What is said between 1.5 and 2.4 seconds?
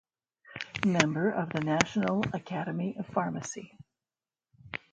the National